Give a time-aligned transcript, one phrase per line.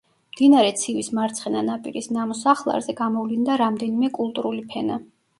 [0.35, 4.99] მდინარე ცივის მარცხენა ნაპირის ნამოსახლარზე გამოვლინდა რამდენიმე კულტურული ფენა.